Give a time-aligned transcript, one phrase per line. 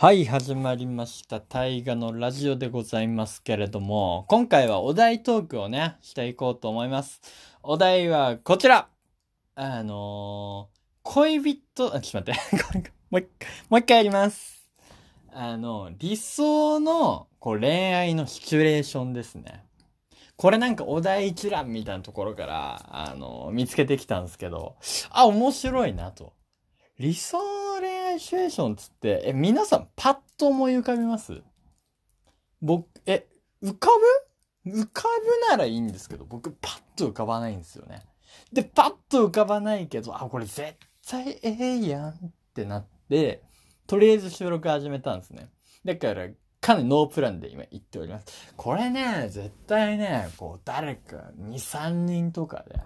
[0.00, 1.42] はい、始まりました。
[1.42, 7.20] 大河のラジオでございますけれども、今回はお題トークをね、していこうと思います。
[7.62, 8.88] お題はこちら
[9.56, 12.62] あのー、恋人、あ、ちょっと待って。
[12.64, 14.70] こ れもう一回、もう一回やります。
[15.34, 19.66] あの、理想のこう恋愛のシチュエーションですね。
[20.36, 24.76] これなんかお題一覧みたいなところから、あの、見つけてきたんですけど、
[25.10, 26.32] あ、面白いなと。
[26.98, 27.59] 理想
[28.20, 31.42] シチュエーションつって、え、皆さんパッと思い浮かびます？
[32.60, 33.26] 僕、え、
[33.62, 33.88] 浮か
[34.64, 34.70] ぶ？
[34.70, 35.04] 浮か
[35.48, 38.02] ぶならいいんですけど、僕パッと浮かばないんですよね。
[38.52, 40.74] で、パッと浮かばないけど、あ、これ絶
[41.08, 42.14] 対ええやんっ
[42.54, 43.42] てなって、
[43.86, 45.48] とりあえず収録始めたんですね。
[45.86, 46.28] だから、
[46.60, 48.52] かなりノープランで今言っております。
[48.54, 52.78] これね、絶対ね、こう、誰か2、3人とかで、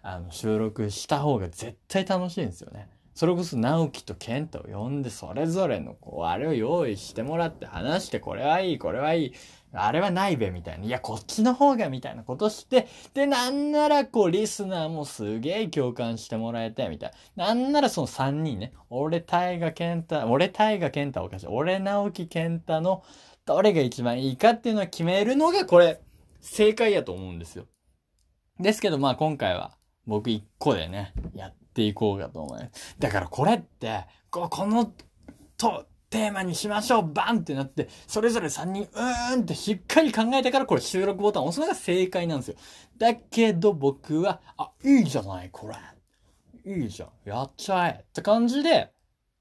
[0.00, 2.88] あの、収録した方が絶対楽しいんですよね。
[3.18, 9.32] それこそ直樹と健太を呼んで、それぞれの、こう、あれを用意してもらって話して、これはいい、これはいい、
[9.72, 10.84] あれはないべ、みたいな。
[10.84, 17.46] いや、こっちの方が、みたいなことして、で、なんなら、こう、リスナーもすげえ共感してもらえて、みたいな。
[17.46, 21.46] なんならその3人ね、俺、大河健太、俺、大河健太おかしい。
[21.48, 23.02] 俺、直樹健太の、
[23.46, 26.00] どれが一番いいかっていうのを決めるのが、これ、
[26.40, 27.66] 正解やと思うんですよ。
[28.60, 32.96] ですけど、まあ今回は、僕一個でね、やっていこうかと思います。
[32.98, 34.92] だからこれって、この、
[35.56, 42.56] と、テーマにしましょうバンってなって、それぞれ3人、うーんってしっかり考えてからこれ収録ボタン押すのが正解なんですよ。
[42.96, 46.72] だけど僕は、あ、いいじゃない、これ。
[46.80, 47.10] いいじゃん。
[47.24, 48.04] やっちゃえ。
[48.08, 48.92] って感じで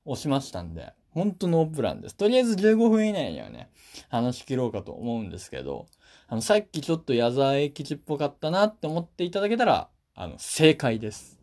[0.05, 2.15] 押しましたんで、ほんとノープランです。
[2.15, 3.71] とりあえず15分以内にはね、
[4.09, 5.87] 話し切ろうかと思うんですけど、
[6.27, 11.36] あの、さっきちょっと矢沢永吉っぽかったなって思っていただけたら、あの、正解です。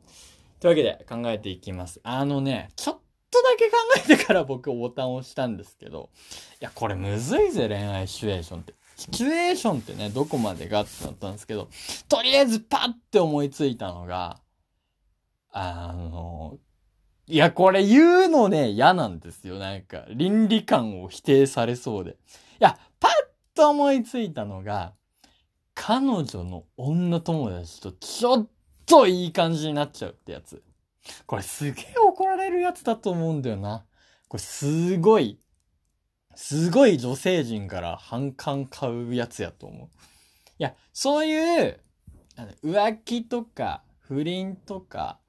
[0.65, 2.01] というわけで考えていきます。
[2.05, 2.99] あのね、ちょっ
[3.31, 6.09] とだけ考えてから僕ボタンを押したんですけど、
[6.59, 8.73] いや、これむずいぜ、恋愛シチュエーションって。
[8.97, 11.69] シチュエーションってね、どこまでがってなったんですけど、
[12.09, 14.41] とりあえずパッて思いついたのが、
[15.51, 16.57] あの、
[17.27, 19.59] いや、これ言うのね、嫌なんですよ。
[19.59, 22.13] なんか、倫理観を否定されそうで。
[22.13, 22.15] い
[22.61, 23.13] や、パッ
[23.55, 24.95] と思いついたのが、
[25.75, 28.49] 彼女の女友達とちょっ
[28.87, 30.63] といい感じになっちゃうってやつ。
[31.27, 33.85] これすげえ怒られるやつだと思うんだよな。
[34.29, 35.39] これすごい、
[36.35, 39.89] すごい女性陣から反感買うやつやと思う。
[40.59, 41.81] いや、そういう、
[42.65, 45.21] 浮気とか不倫とか、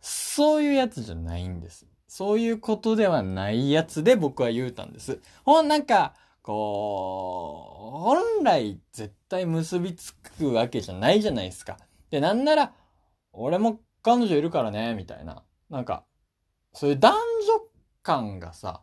[0.00, 1.86] そういうやつじゃないんです。
[2.08, 5.20] そういうことではないやつで僕は言うたんです。
[5.44, 11.76] ほん、なんか、こう、本来絶対結びつくわけじゃないじゃないですか。
[12.10, 12.72] で、なんなら、
[13.36, 15.42] 俺も彼女いるからね、みたいな。
[15.70, 16.04] なんか、
[16.72, 17.20] そういう男女
[18.02, 18.82] 感がさ、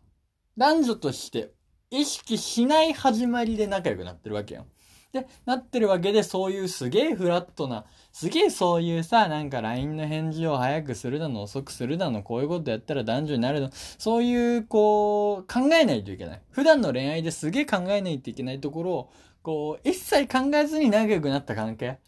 [0.58, 1.54] 男女として
[1.90, 4.66] 意識しない始まりで仲良くなってるわけよ。
[5.14, 16.42] で、なってるわけで、そういうすげえフラットな、すげえそういうさ、なんか LINE の返事を早くするだの、遅くするだの、こういうことやったら男女になるの、そういう、こう、考えないといけない。
[16.50, 19.12] 普段の恋愛ですげえ考えないといけないところを、
[19.44, 22.00] こう、一切考えずに仲良くなった関係。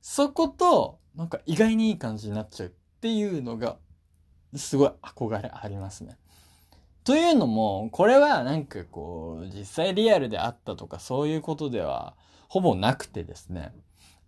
[0.00, 3.76] そこと、なんか意外にいい感じになっちゃうっていうのが、
[4.56, 6.16] すごい憧れありますね。
[7.04, 12.14] というのも、これはなんかこう、実際リアルであったとかそういうことでは、
[12.48, 13.72] ほぼなくてですね。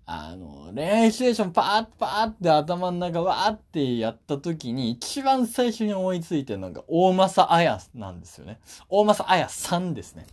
[0.04, 8.58] あの、恋愛シチュエーションパーッパーって頭の中わーってやった時に一番最初に思いついてるのが大政彩なんですよね。
[8.88, 10.26] 大政彩さんですね。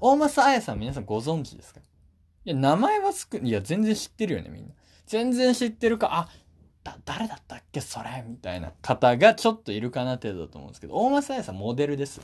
[0.00, 1.80] 大政彩さん皆さんご存知ですか？
[2.44, 4.74] いや、名前はつく、いや、全然知ってるよね、みんな。
[5.06, 6.28] 全然知ってるか、あ、
[6.84, 12.20] だ、誰だったっけそれみたいな方がちょっといるかな程度だと思うんですけど、大政彩さんモデルです。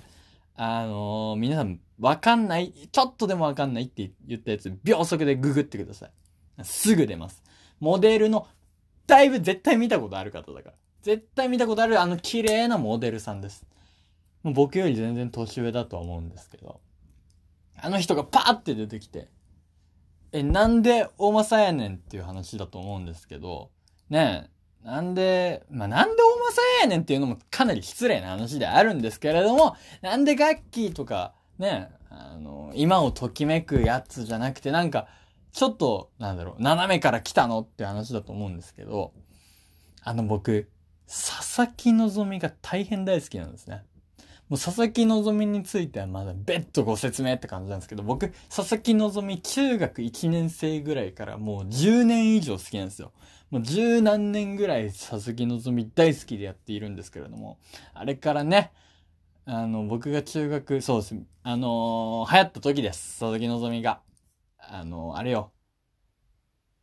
[0.56, 6.10] あのー、皆さん、わかんない、ちょっとでもわかんないって言ったやつ、秒速でググってください。
[6.64, 7.42] すぐ出ます。
[7.80, 8.46] モデルの、
[9.06, 10.74] だいぶ絶対見たことある方だから。
[11.02, 13.66] 絶対見たことある、あの綺麗なモデルさんです。
[14.42, 16.80] もう僕より全然年上だとは思うんですけど。
[17.80, 19.28] あの人がパーって出てきて、
[20.32, 23.70] え、なんで大政やねんっていう話だと思うんですけど、
[24.10, 24.48] ね
[24.84, 35.06] え、なんで、まあ、なんで大政やねんっていうのもかなり失礼な話であるんですけれども、なんでガッキーとか、ねえ、あの、今をときめくやつじゃなくて、なんか、
[35.52, 39.12] ちょっと、なんだろう、斜めから来たのって話だと思うんですけど、
[40.02, 40.70] あの僕、
[41.06, 43.84] 佐々木希が大変大好きなんですね。
[44.52, 48.94] もう佐々木希についてはまだ別途ご説明って感じなんですけど、僕、佐々木
[49.40, 53.12] 希中学1年生ぐらいからもう10年以上好きなんですよ。
[53.50, 57.56] もう十何年ぐらい佐々木希大好きでやっているんですけれども、
[57.94, 58.72] あれからね、
[59.46, 61.16] あの、僕が中学、そうです。
[61.44, 63.20] あのー流行った時です。
[63.20, 64.02] 佐々木希が。
[64.58, 65.50] あのーあれよ。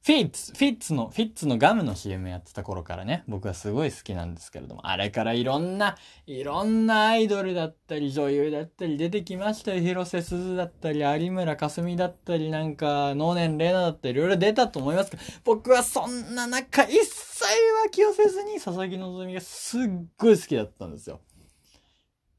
[0.10, 9.82] フィッツ、フィッツの、フィッツのガムの CM やってた頃からね、僕はすごい好きなんですけれども、あれからいろんな、いろんなアイドルだったり、女優だったり出てきましたよ。
[9.84, 17.44] 広瀬すずだったり、有村架純だったり、なんか、能年玲奈だったり、いろいろ出たと思いますけど、僕はそんな中、一切
[17.84, 19.82] は気をせずに、佐々木希がすっ
[20.18, 21.22] ごい好きだったんですよ。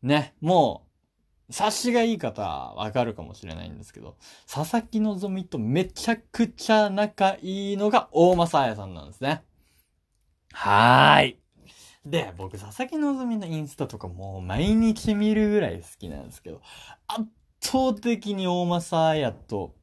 [0.03, 0.90] ね、もう、
[1.51, 4.17] 察しがいい方はわかるかもしれないんですけど、
[4.53, 9.43] 佐々木希とめちゃくちゃ仲いいのが大政彩さんなんですね。
[10.53, 11.39] はーい。
[12.05, 16.63] で、僕、佐々木希のインスタとかもう毎日見るぐらい好きなんですけど、
[17.09, 17.25] 圧
[17.61, 19.75] 倒的に大政彩と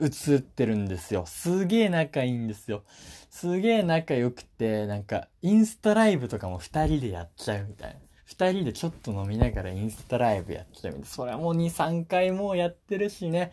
[0.00, 1.26] 映ってるんですよ。
[1.26, 2.84] すげえ仲いいんですよ。
[3.30, 8.07] すげえ仲良くて、なんか、インスタライブとかも二人でやっちゃうみたいな。
[8.28, 11.10] 二人でちょっと飲みながらインスタライブやっちゃうみたい。
[11.10, 13.52] それはもう2、3回もうやってるしね。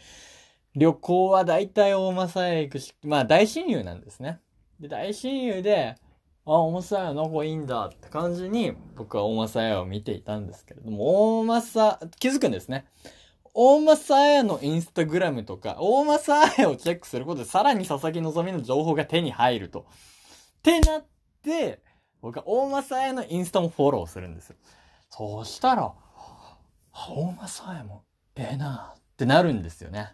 [0.76, 4.42] 旅行は大体大政屋行くし、まあ大親友なんですね。
[4.82, 5.96] で、大親友で、
[6.46, 12.86] あ、大政屋の子いいんだって感じに、僕は大政屋を見ていたんですけれども、大政、気づくんですね。
[13.54, 19.86] 大政彩のインスタグラムとか、大政彩をチェックすることで、さらに佐々木希の情報が手に入ると。
[20.60, 21.06] ってなっ
[21.42, 21.80] て、
[22.26, 24.56] 僕は大政彩のインスタもフォローするんですよ。
[25.12, 25.94] そうしたら、
[26.92, 28.04] 大政彩も、
[28.36, 30.12] ええなってなるんですよね。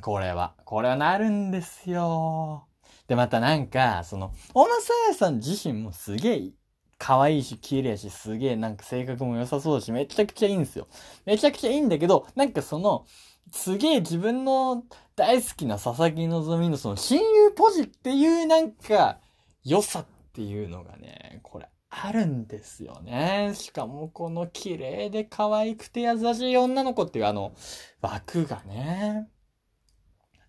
[0.00, 0.54] これは。
[0.64, 2.66] これはなるんですよ。
[3.06, 6.50] で、またなんか、その、大政彩さん自身もすげえ
[6.98, 10.88] 可愛いし、綺麗し、すげえなんか性格も良さそうだし、めちゃくちゃいいんですよ。
[11.26, 13.06] めちゃくちゃいいんだけど、なんかその、
[13.52, 14.82] すげえ自分の
[15.14, 16.42] 大好きな佐々木希の
[16.76, 19.20] その親友ポジっていうなんか、
[19.62, 20.06] 良さっ
[20.36, 23.52] っていうのがね、これあるんですよね。
[23.54, 27.54] しかもこの綺麗で可愛くて優しい女の子っていうあの、
[28.02, 29.30] 枠がね。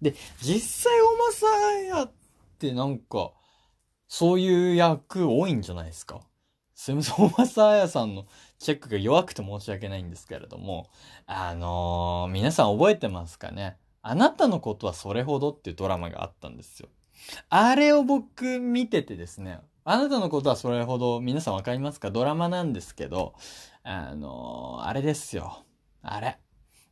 [0.02, 1.48] で、実際おまさ
[1.98, 2.12] やっ
[2.60, 3.32] てなんか、
[4.10, 6.20] そういう役多いんじゃないですか？
[6.76, 8.26] すみません、大政彩さんの
[8.60, 10.90] チェックが弱くて申し訳ないんですけれども、
[11.28, 13.78] あのー皆さん覚えてますかね？
[14.02, 16.90] あなたのことはそれほどっていうドラマがあったんですよ。
[17.50, 22.12] あれを僕見ててですね、あなたのことはそれほど皆さんわかりますか？
[22.12, 23.36] ドラマなんですけど、
[23.84, 25.64] あのーあれですよ。
[26.02, 26.38] あれ。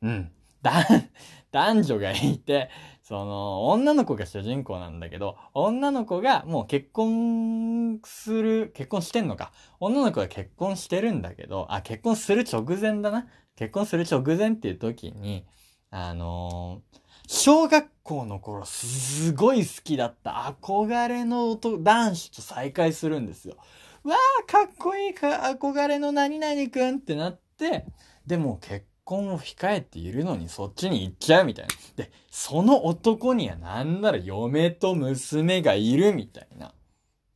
[0.01, 0.31] うん。
[0.61, 0.71] だ、
[1.51, 2.69] 男女がいて、
[3.03, 9.51] その、女の子が主人公なんだけど、女の子がもう結婚する、結婚してんのか。
[9.81, 13.27] 女の子が結婚してるんだけど、あ、結婚する直前だな。
[13.57, 15.45] 結婚する直前っていう時に、
[15.91, 23.57] あのー小学校の頃すごい好きだった憧れの男男子と再会するんですよ。
[24.03, 27.85] わあ、かっこいいか、憧れの何々くんってなって、
[28.27, 31.73] でも結婚を控えているのにそっちに行っちゃうみたいな。
[31.95, 36.67] で、その男にはなんなら嫁と娘がいるみたいな。
[36.67, 36.73] っ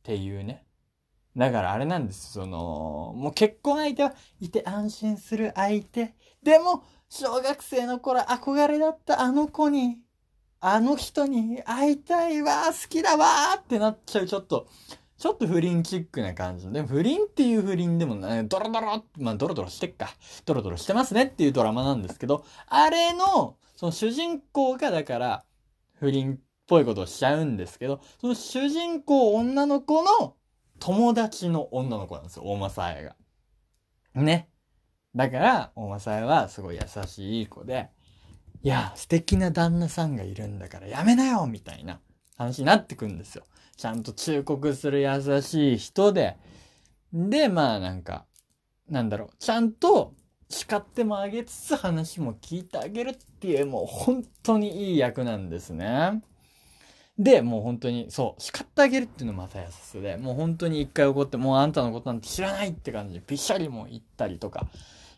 [0.02, 0.64] ていうね。
[1.36, 2.32] だからあれなんです。
[2.32, 6.14] その、もう結婚相手はいて安心する相手。
[6.42, 9.98] でも、小学生の頃憧れだったあの子に、
[10.60, 13.26] あの人に会いたいわ、好きだわ
[13.58, 14.68] ってなっちゃう、ちょっと、
[15.18, 16.70] ちょっと不倫チックな感じ。
[16.70, 20.08] でも不倫っていう不倫でもね、ドロドロ、まあドロドロしてっか。
[20.44, 25.44] ドロドロしてますねっていうドラマなんですけど、あれの、その主人公がだから、
[25.94, 30.36] 不倫っぽいことをしちゃうんですけど、その主人公女の子の
[30.78, 33.16] 友達の女の子なんですよ、大政彩が。
[34.14, 34.49] ね。
[35.14, 37.88] だから、大政彩はすごい優しい子で、
[38.62, 42.00] いや、素敵な旦那さんがいるんだからやめなよみたいな
[42.36, 43.44] 話になってくんですよ。
[43.76, 46.36] ちゃんと忠告する優しい人で、
[47.12, 48.26] で、まあなんか、
[48.88, 50.14] なんだろう、ちゃんと
[50.48, 56.22] 叱ってもあげつつ話も聞いてあげるっていう、もう本当にいい役なんですね。
[57.18, 64.66] で、もう本当に、そう、叱ってあげるっていうのもまた優しさで、もう本当に一回怒って、もうあんたのことなんて知らないって感じで、ぴしゃりも言ったりとか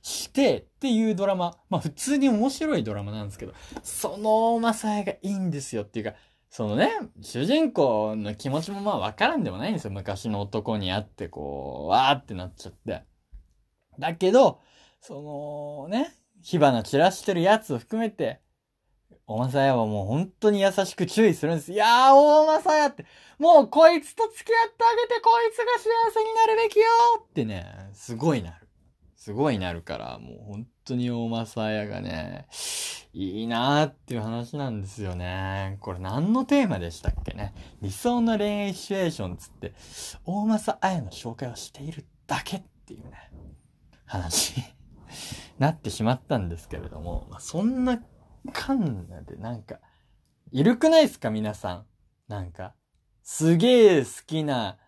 [0.03, 1.57] して、っていうドラマ。
[1.71, 6.15] まあ普通に面白いドラマなんですけど、そのマサヤがいいんですよっていうか、
[6.51, 6.91] そのね、
[7.23, 9.91] 主人公の気持ちもまあわからんでもないんですよ。
[9.91, 13.05] 昔の男に会ってこう、わーってなっちゃって。
[13.99, 14.61] だけど、
[15.01, 18.41] そのね、火花散らしてるやつを含めて、
[19.27, 21.73] 大政屋はもう本当に優しく注意するんです。
[21.73, 23.07] いやー、大政屋って、
[23.39, 26.85] もうこいつと付き合ってあげて、こいつが幸せになるべきよ
[27.21, 28.59] ってね、すごいな。
[29.23, 32.49] すごいなるから、もう本当に大政屋がね、
[33.13, 35.79] いいなーっていう話なんですよね。
[35.81, 37.55] これ何のテーマでしたっけね。
[37.81, 39.75] 理想の恋愛シチュエーションつって、
[40.25, 43.31] 大政綾の紹介をしているだけっていうね、
[44.07, 44.55] 話。
[45.61, 48.03] なってしまったんですけれども、まあ、そんな
[48.53, 49.79] カンナでなんか、
[50.51, 51.87] いるくないですか皆さん。
[52.27, 52.75] なんか、
[53.23, 54.79] すげえ好きな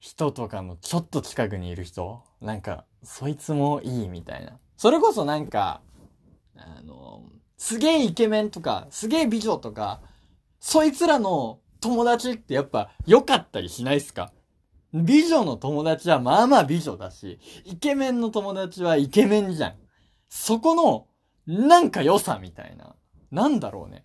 [0.00, 2.22] 人とかのちょっと近くにいる人？
[2.40, 4.58] なんか、そいつもいいみたいな。
[4.76, 5.82] それこそなんか、
[6.56, 7.22] あの、
[7.58, 10.00] すげえイケメンとか、すげえ美女とか、
[10.58, 14.32] そいつらの友達ってやっぱ良かったりしないっすか？
[14.94, 19.74] 美女の友達はまあまあ美女だし、イケメンの友達はイケメンじゃん。
[20.30, 21.06] そこの、
[21.46, 22.96] なんか良さみたいな。
[23.30, 24.04] なんだろうね。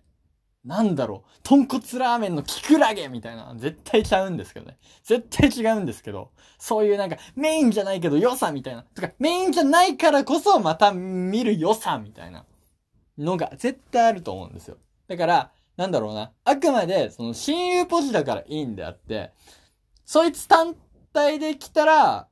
[0.66, 1.30] なんだろう。
[1.44, 3.54] 豚骨ラーメンのキクラゲみたいな。
[3.56, 4.78] 絶対ちゃうんですけどね。
[5.04, 6.32] 絶対違うんですけど。
[6.58, 8.82] そういうなんかメインじゃないけど良さみたいな。
[8.82, 12.44] とか、メインじゃないからこそまた見る良さみたいな
[13.16, 14.76] のが絶対あると思うんですよ。
[15.06, 16.32] だから、なんだろうな。
[16.44, 19.32] あくまで、その親友ポジだからいいんであって、
[20.04, 20.74] そいつ単
[21.12, 22.28] 体で来たら、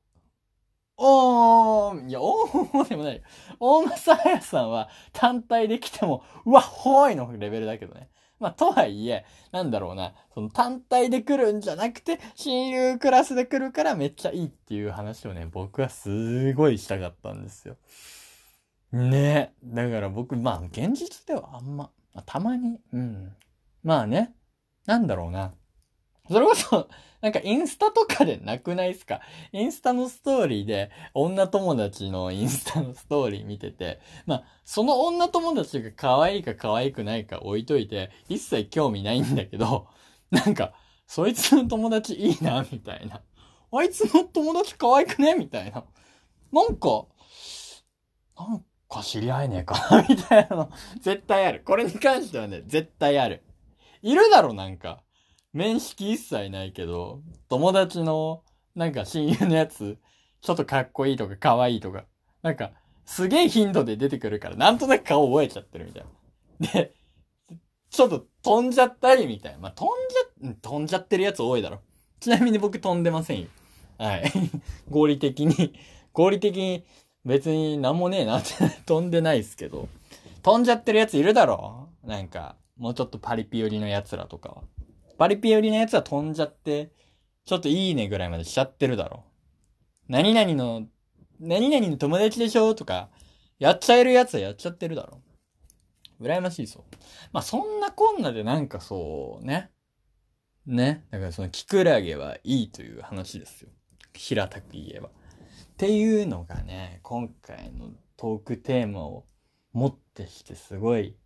[0.97, 3.23] おー、いや、おーでもない。
[3.61, 8.11] 大正彩さんは単体で来ても、うわ、ほーいのレベルだけどね。
[8.41, 17.77] まあ、とはいえ、なんだろうな、その単体で来るんじゃなくて、親友クラスで来るからめっちゃいいっていう話をね、僕はすごいしたかったんですよ。
[18.93, 23.33] ねだから僕、まあ、現実ではあんま、まあ、たまに、うん。
[23.83, 24.35] まあね、
[24.87, 25.53] なんだろうな。
[26.29, 26.89] それこそ、
[27.21, 29.21] なんかインスタとかでなくないっすか？
[29.53, 39.87] インスタのストーリーで、女友達のインスタのストーリー見てて、まあ、その女友達が可愛いか可愛くないか置いといて、一切興味ないんだけど、
[40.31, 40.73] なんか、
[41.07, 43.21] そいつの友達いいな、みたいな。
[43.73, 45.35] あいつの友達可愛くね？
[45.35, 45.85] みたいな。
[46.53, 47.07] なんか、
[48.37, 50.05] なんか知り合えねえかな？
[50.09, 51.63] みたいなの、絶対ある。
[51.65, 53.43] これに関してはね、絶対ある。
[54.03, 55.03] いるだろ、なんか。
[55.55, 58.43] 面識一切ないけど、友達の、
[58.75, 59.97] なんか親友のやつ、
[60.41, 62.05] ちょっとかっこいいとか可愛いとか、
[62.43, 62.73] なんか、
[63.07, 66.05] すげえ頻度で出てくるから、なんとなく顔覚えちゃってるみたい
[66.61, 66.69] な。
[66.73, 66.93] で、
[67.89, 69.59] ちょっと飛んじゃったりみたいな。
[69.61, 69.89] まあ、飛ん
[70.43, 71.79] じゃ、飛んじゃってるやつ多いだろ。
[72.19, 73.49] ちなみに僕飛んでませんよ。
[73.99, 74.33] はい。
[74.91, 75.73] 合理的に、
[76.13, 76.85] 合理的に
[77.25, 78.55] 別になんもねえなって
[78.87, 79.89] 飛んでないっすけど。
[80.43, 84.63] 飛んじゃってるやついるだろなんか、もうちょっとパリピ寄りのやつらとかは。
[85.17, 86.91] パリピ寄りのやつは飛んじゃって、
[87.45, 89.25] ちょっといいねぐらいまでしちゃってるだろ。
[90.09, 90.87] 何々の、
[91.41, 93.11] 何々の友達でしょとか、
[93.59, 95.21] やっちゃえるやつはやっちゃってるだろ。
[96.21, 96.83] 羨ましいそう。
[97.33, 99.71] まあ、そんなこんなでなんかそうね。
[100.67, 101.05] ね。
[101.11, 103.71] だからそのキクラゲはいいという話ですよ。
[104.15, 105.09] 平たく言えば。
[105.09, 105.11] っ
[105.77, 109.27] ていうのがね、今回のトークテーマを
[109.73, 111.17] 持ってきてすごい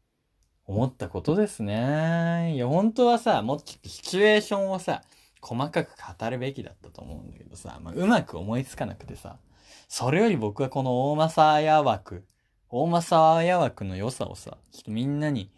[0.69, 2.53] 思ったことですね。
[2.55, 5.03] いや、本当はさ、もっとシチュエーションをさ、
[5.41, 9.39] 細かく語るべきだったと思うんだけどさ、まあ、うまく思いつかなくてさ、
[9.89, 12.27] それより僕はこの大政綾枠、
[12.69, 15.51] 大政綾枠の良さをさ、ちょっとみんなに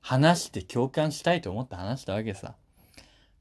[0.00, 2.54] 話して共感したいと思って話したわけさ。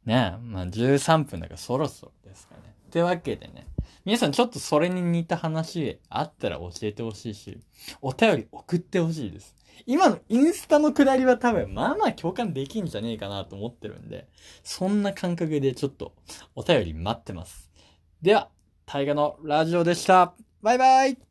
[0.05, 2.61] ねえ、まあ13分だからそろそろですかね。
[2.87, 3.67] ってわけでね、
[4.05, 7.59] 皆さんちょっとそれに似た話あったら教えてほしいし、
[8.01, 9.55] お便り送ってほしいです。
[9.85, 14.27] 今のインスタのくだりは多分、まあまあ共感できんじゃねえかなと思ってるんで、
[14.63, 16.13] そんな感覚でちょっと
[16.55, 17.71] お便り待ってます。
[18.21, 18.49] では、
[18.85, 20.33] 大河のラジオでした。
[20.61, 21.30] バイバイ